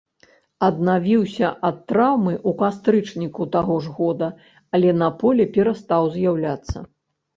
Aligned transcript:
Аднавіўся 0.67 1.47
ад 1.69 1.75
траўмы 1.91 2.33
ў 2.37 2.51
кастрычніку 2.61 3.47
таго 3.59 3.75
ж 3.89 3.95
года, 3.99 4.31
але 4.79 4.89
на 5.03 5.09
полі 5.21 5.49
перастаў 5.59 6.03
з'яўляцца. 6.15 6.77